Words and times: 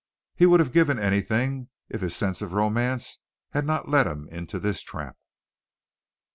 He 0.33 0.47
would 0.47 0.59
have 0.59 0.71
given 0.73 0.97
anything 0.97 1.69
if 1.87 2.01
his 2.01 2.15
sense 2.15 2.41
of 2.41 2.53
romance 2.53 3.19
had 3.51 3.67
not 3.67 3.87
led 3.87 4.07
him 4.07 4.27
into 4.29 4.57
this 4.59 4.81
trap. 4.81 5.15